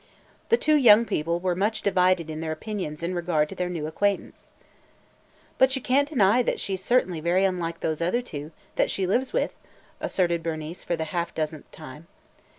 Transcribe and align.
The 0.49 0.57
two 0.57 0.75
young 0.77 1.05
people 1.05 1.39
were 1.39 1.53
much 1.53 1.83
divided 1.83 2.27
in 2.27 2.39
their 2.39 2.51
opinions 2.51 3.03
in 3.03 3.13
regard 3.13 3.49
to 3.49 3.55
their 3.55 3.69
new 3.69 3.85
acquaintance. 3.85 4.49
"But 5.59 5.75
you 5.75 5.81
can't 5.83 6.09
deny 6.09 6.41
that 6.41 6.59
she 6.59 6.75
's 6.75 6.83
certainly 6.83 7.19
very 7.19 7.45
unlike 7.45 7.81
those 7.81 8.01
other 8.01 8.23
two– 8.23 8.49
that 8.77 8.89
she 8.89 9.05
lives 9.05 9.31
with!" 9.31 9.53
asserted 9.99 10.41
Bernice 10.41 10.83
for 10.83 10.95
the 10.95 11.03
half 11.13 11.35
dozenth 11.35 11.71
time. 11.71 12.07